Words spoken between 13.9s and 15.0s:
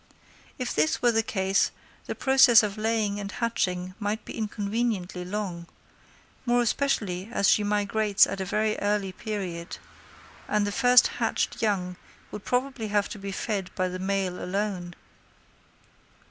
male alone.